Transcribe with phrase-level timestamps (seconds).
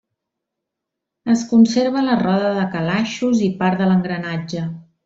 [1.35, 4.69] Es conserva la roda de calaixos i part de l'engranatge.